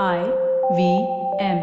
[0.00, 0.22] I
[0.74, 1.06] V
[1.38, 1.58] M.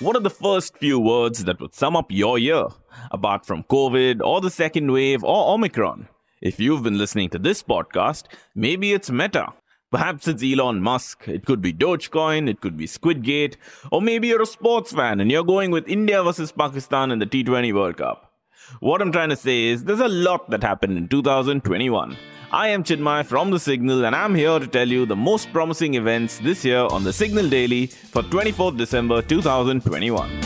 [0.00, 2.66] What are the first few words that would sum up your year,
[3.12, 6.08] apart from COVID or the second wave or Omicron?
[6.40, 8.24] If you've been listening to this podcast,
[8.56, 9.52] maybe it's Meta.
[9.92, 11.28] Perhaps it's Elon Musk.
[11.28, 12.48] It could be Dogecoin.
[12.50, 13.52] It could be Squid Game.
[13.92, 17.26] Or maybe you're a sports fan and you're going with India versus Pakistan in the
[17.26, 18.32] T20 World Cup.
[18.80, 22.16] What I'm trying to say is there's a lot that happened in 2021.
[22.50, 25.94] I am Chinmay from The Signal and I'm here to tell you the most promising
[25.94, 30.40] events this year on The Signal Daily for 24th December 2021.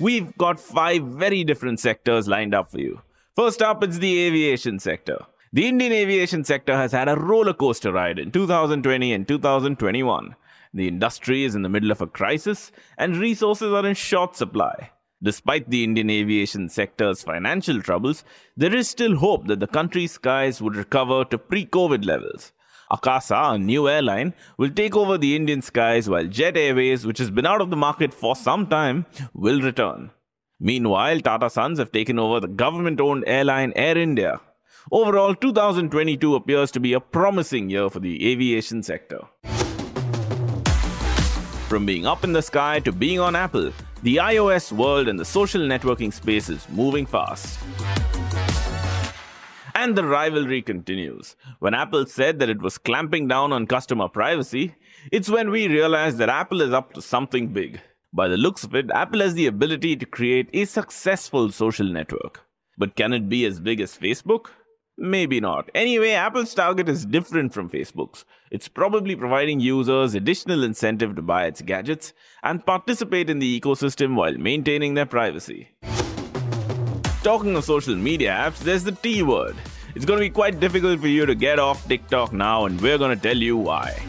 [0.00, 3.00] We've got five very different sectors lined up for you.
[3.38, 5.24] First up, it's the aviation sector.
[5.52, 10.34] The Indian aviation sector has had a roller coaster ride in 2020 and 2021.
[10.74, 14.90] The industry is in the middle of a crisis and resources are in short supply.
[15.22, 18.24] Despite the Indian aviation sector's financial troubles,
[18.56, 22.50] there is still hope that the country's skies would recover to pre COVID levels.
[22.90, 27.30] Akasa, a new airline, will take over the Indian skies while Jet Airways, which has
[27.30, 30.10] been out of the market for some time, will return.
[30.60, 34.40] Meanwhile, Tata Sons have taken over the government owned airline Air India.
[34.90, 39.20] Overall, 2022 appears to be a promising year for the aviation sector.
[41.68, 45.24] From being up in the sky to being on Apple, the iOS world and the
[45.24, 47.60] social networking space is moving fast.
[49.76, 51.36] And the rivalry continues.
[51.60, 54.74] When Apple said that it was clamping down on customer privacy,
[55.12, 57.80] it's when we realized that Apple is up to something big.
[58.12, 62.44] By the looks of it, Apple has the ability to create a successful social network.
[62.78, 64.46] But can it be as big as Facebook?
[64.96, 65.70] Maybe not.
[65.74, 68.24] Anyway, Apple's target is different from Facebook's.
[68.50, 74.14] It's probably providing users additional incentive to buy its gadgets and participate in the ecosystem
[74.14, 75.68] while maintaining their privacy.
[77.22, 79.54] Talking of social media apps, there's the T word.
[79.94, 82.98] It's going to be quite difficult for you to get off TikTok now, and we're
[82.98, 84.00] going to tell you why.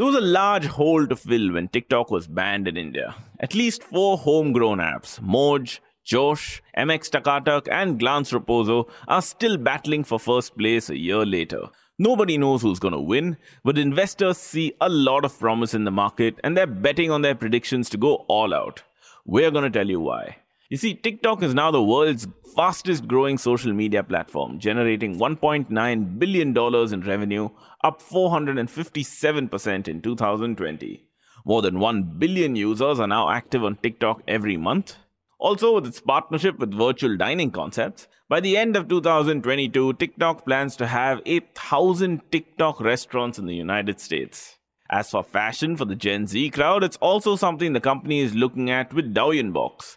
[0.00, 3.14] There was a large hole to fill when TikTok was banned in India.
[3.38, 10.04] At least four homegrown apps, Moj, Josh, MX Takatak, and Glance Roposo are still battling
[10.04, 11.66] for first place a year later.
[11.98, 15.90] Nobody knows who's going to win, but investors see a lot of promise in the
[15.90, 18.82] market and they're betting on their predictions to go all out.
[19.26, 20.38] We're going to tell you why.
[20.70, 26.56] You see, TikTok is now the world's fastest growing social media platform, generating $1.9 billion
[26.56, 27.48] in revenue,
[27.82, 31.04] up 457% in 2020.
[31.44, 34.94] More than 1 billion users are now active on TikTok every month.
[35.40, 40.76] Also, with its partnership with virtual dining concepts, by the end of 2022, TikTok plans
[40.76, 44.58] to have 8,000 TikTok restaurants in the United States.
[44.88, 48.70] As for fashion for the Gen Z crowd, it's also something the company is looking
[48.70, 49.96] at with Douyin Box.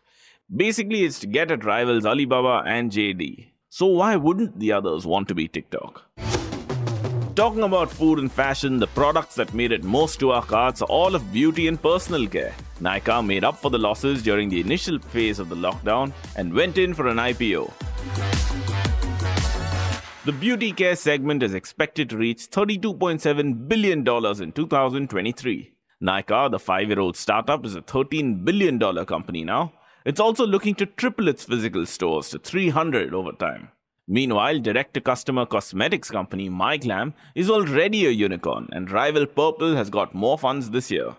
[0.55, 3.47] Basically, it's to get at rivals Alibaba and JD.
[3.69, 6.03] So why wouldn't the others want to be TikTok?
[7.35, 10.89] Talking about food and fashion, the products that made it most to our carts are
[10.89, 12.53] all of beauty and personal care.
[12.79, 16.77] Nykaa made up for the losses during the initial phase of the lockdown and went
[16.77, 17.73] in for an IPO.
[20.25, 25.73] The beauty care segment is expected to reach $32.7 billion in 2023.
[26.03, 28.77] Nykaa, the five year old startup, is a $13 billion
[29.07, 29.73] company now.
[30.05, 33.69] It's also looking to triple its physical stores to 300 over time.
[34.07, 39.89] Meanwhile, direct to customer cosmetics company MyGlamm is already a unicorn, and rival Purplle has
[39.89, 41.15] got more funds this year.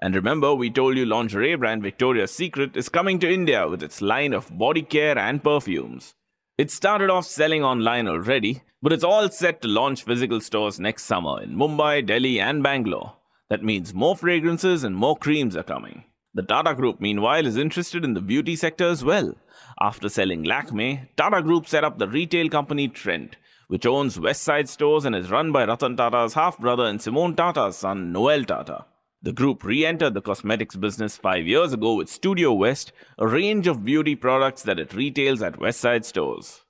[0.00, 4.00] And remember, we told you lingerie brand Victoria's Secret is coming to India with its
[4.00, 6.14] line of body care and perfumes.
[6.56, 11.04] It started off selling online already, but it's all set to launch physical stores next
[11.04, 13.14] summer in Mumbai, Delhi, and Bangalore.
[13.50, 16.04] That means more fragrances and more creams are coming.
[16.38, 19.34] The Tata Group, meanwhile, is interested in the beauty sector as well.
[19.80, 23.34] After selling Lakme, Tata Group set up the retail company Trent,
[23.66, 27.78] which owns Westside stores and is run by Ratan Tata's half brother and Simone Tata's
[27.78, 28.84] son, Noel Tata.
[29.20, 33.66] The group re entered the cosmetics business five years ago with Studio West, a range
[33.66, 36.62] of beauty products that it retails at Westside stores.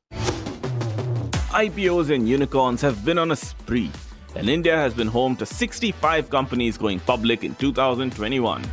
[1.53, 3.91] IPOs and unicorns have been on a spree,
[4.35, 8.65] and India has been home to 65 companies going public in 2021.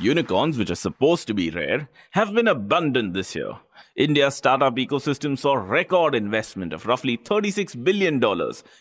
[0.00, 3.52] Unicorns, which are supposed to be rare, have been abundant this year.
[3.96, 8.20] India's startup ecosystem saw record investment of roughly $36 billion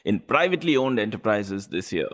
[0.06, 2.10] in privately owned enterprises this year.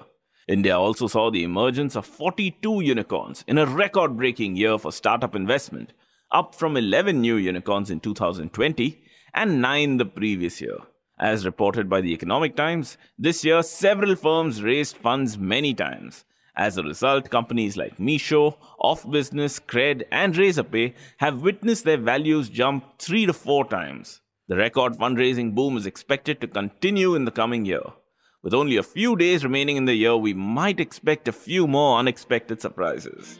[0.50, 5.34] India also saw the emergence of 42 unicorns in a record breaking year for startup
[5.34, 5.94] investment,
[6.32, 9.02] up from 11 new unicorns in 2020
[9.34, 10.78] and 9 the previous year.
[11.18, 16.26] As reported by the Economic Times, this year several firms raised funds many times,
[16.60, 23.00] As a result, companies like Meesho, OfBusiness, Cred, and Razorpay have witnessed their values jump
[23.00, 24.20] three to four times.
[24.50, 27.84] The record fundraising boom is expected to continue in the coming year.
[28.44, 31.98] With only a few days remaining in the year, we might expect a few more
[31.98, 33.40] unexpected surprises.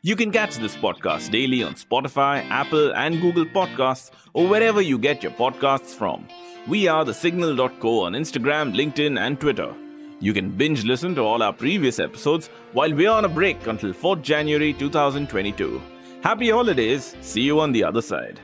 [0.00, 4.96] You can catch this podcast daily on Spotify, Apple, and Google Podcasts, or wherever you
[4.96, 6.26] get your podcasts from.
[6.66, 9.74] We are the Signal.co on Instagram, LinkedIn, and Twitter.
[10.20, 13.92] You can binge listen to all our previous episodes while we're on a break until
[13.92, 15.80] 4th January 2022.
[16.22, 17.14] Happy holidays.
[17.20, 18.40] See you on the other side.